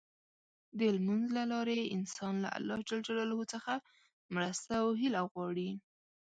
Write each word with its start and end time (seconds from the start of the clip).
د 0.77 0.79
لمونځ 0.95 1.25
له 1.37 1.43
لارې 1.53 1.91
انسان 1.95 2.33
له 2.43 2.49
الله 2.57 3.43
څخه 3.53 3.73
مرسته 4.35 4.71
او 4.83 4.89
هيله 4.99 5.21
غواړي. 5.31 5.69